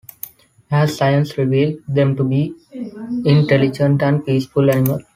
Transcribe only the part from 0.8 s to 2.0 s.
science revealed